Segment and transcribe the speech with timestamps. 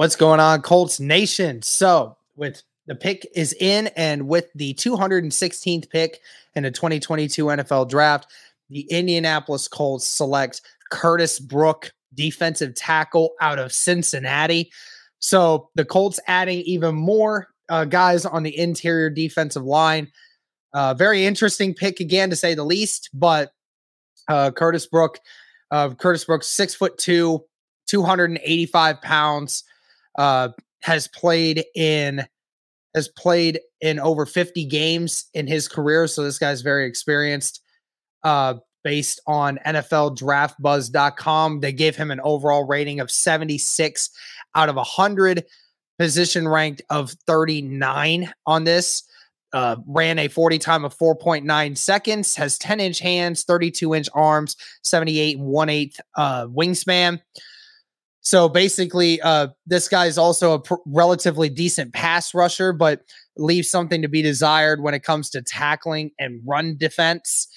[0.00, 1.60] What's going on, Colts Nation?
[1.60, 6.20] So, with the pick is in, and with the 216th pick
[6.54, 8.26] in the 2022 NFL Draft,
[8.70, 14.72] the Indianapolis Colts select Curtis Brook, defensive tackle out of Cincinnati.
[15.18, 20.10] So, the Colts adding even more uh, guys on the interior defensive line.
[20.72, 23.10] Uh, very interesting pick again, to say the least.
[23.12, 23.52] But
[24.28, 25.18] uh, Curtis Brook,
[25.70, 27.44] uh, Curtis Brooks, six foot two,
[27.86, 29.64] 285 pounds
[30.18, 30.48] uh,
[30.82, 32.26] has played in
[32.94, 36.08] has played in over 50 games in his career.
[36.08, 37.62] So this guy's very experienced.
[38.24, 44.10] Uh, based on NFLDraftBuzz.com, they gave him an overall rating of 76
[44.54, 45.44] out of 100,
[45.98, 49.04] position ranked of 39 on this.
[49.52, 54.56] Uh, ran a 40 time of 4.9 seconds, has 10 inch hands, 32 inch arms,
[54.82, 57.20] 78 and 1 8 uh, wingspan.
[58.22, 63.00] So basically, uh, this guy is also a pr- relatively decent pass rusher, but
[63.36, 67.48] leaves something to be desired when it comes to tackling and run defense.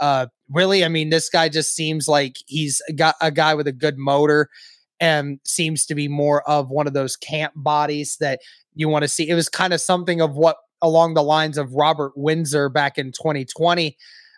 [0.00, 3.72] Uh, really, I mean, this guy just seems like he's got a guy with a
[3.72, 4.48] good motor
[5.00, 8.40] and seems to be more of one of those camp bodies that
[8.74, 9.28] you want to see.
[9.28, 13.06] It was kind of something of what along the lines of Robert Windsor back in
[13.06, 13.96] 2020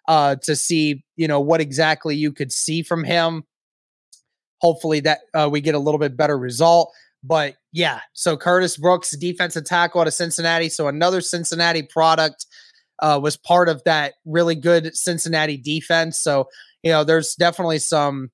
[0.09, 3.45] uh, to see, you know, what exactly you could see from him
[4.59, 6.93] hopefully that uh, we get a little bit better result.
[7.23, 10.69] But yeah, so Curtis Brooks, defensive tackle out of Cincinnati.
[10.69, 12.47] So another Cincinnati product
[13.01, 16.19] uh, was part of that really good Cincinnati defense.
[16.19, 16.49] So
[16.83, 18.31] you know, there's definitely some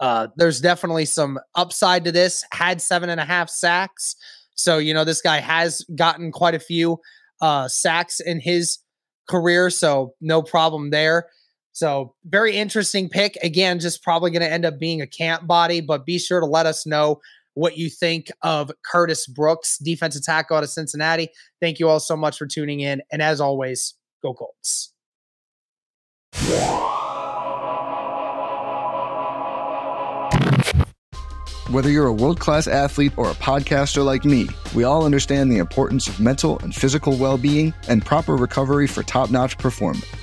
[0.00, 2.42] uh, there's definitely some upside to this.
[2.52, 4.16] Had seven and a half sacks.
[4.54, 6.98] So you know, this guy has gotten quite a few
[7.42, 8.78] uh, sacks in his
[9.28, 9.70] career.
[9.70, 11.28] So no problem there.
[11.72, 13.36] So, very interesting pick.
[13.42, 16.46] Again, just probably going to end up being a camp body, but be sure to
[16.46, 17.20] let us know
[17.54, 21.28] what you think of Curtis Brooks, defensive tackle out of Cincinnati.
[21.60, 23.02] Thank you all so much for tuning in.
[23.12, 24.92] And as always, go Colts.
[31.70, 35.58] Whether you're a world class athlete or a podcaster like me, we all understand the
[35.58, 40.04] importance of mental and physical well being and proper recovery for top notch performance.